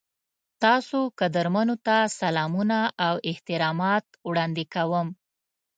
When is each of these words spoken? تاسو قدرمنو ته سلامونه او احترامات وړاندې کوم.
تاسو 0.63 0.99
قدرمنو 1.19 1.75
ته 1.85 1.97
سلامونه 2.19 2.79
او 3.07 3.15
احترامات 3.31 4.05
وړاندې 4.27 4.63
کوم. 4.73 5.07